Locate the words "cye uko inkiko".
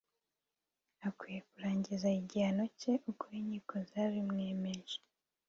2.79-3.75